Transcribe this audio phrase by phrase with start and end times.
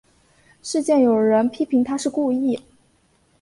[0.63, 2.59] 事件有人批评她是故意。